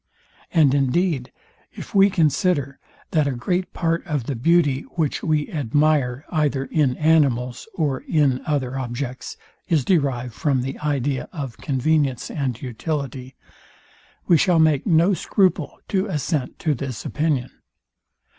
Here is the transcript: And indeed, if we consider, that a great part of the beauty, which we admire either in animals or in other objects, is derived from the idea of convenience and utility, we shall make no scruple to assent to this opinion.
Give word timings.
And 0.51 0.73
indeed, 0.73 1.31
if 1.73 1.93
we 1.93 2.09
consider, 2.09 2.79
that 3.11 3.27
a 3.27 3.33
great 3.33 3.71
part 3.71 4.03
of 4.07 4.23
the 4.23 4.35
beauty, 4.35 4.81
which 4.95 5.21
we 5.21 5.47
admire 5.51 6.25
either 6.31 6.65
in 6.65 6.97
animals 6.97 7.67
or 7.75 7.99
in 8.01 8.41
other 8.47 8.79
objects, 8.79 9.37
is 9.67 9.85
derived 9.85 10.33
from 10.33 10.63
the 10.63 10.79
idea 10.79 11.29
of 11.31 11.57
convenience 11.59 12.31
and 12.31 12.59
utility, 12.63 13.35
we 14.25 14.37
shall 14.37 14.57
make 14.57 14.87
no 14.87 15.13
scruple 15.13 15.79
to 15.89 16.07
assent 16.07 16.57
to 16.57 16.73
this 16.73 17.05
opinion. 17.05 17.51